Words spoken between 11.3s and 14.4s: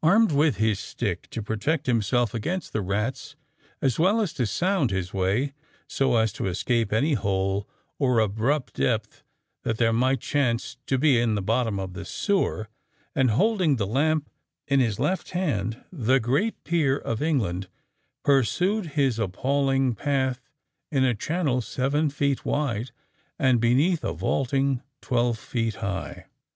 the bottom of the sewer,—and holding the lamp